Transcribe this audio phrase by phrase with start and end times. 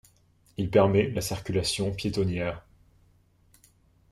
[0.57, 2.65] Il permet la circulation piétonnière.